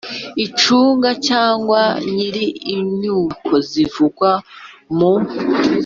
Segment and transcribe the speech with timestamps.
[0.45, 1.81] Ucunga cyangwa
[2.13, 2.37] nyir
[2.75, 4.29] inyubako zivugwa
[4.97, 5.11] mu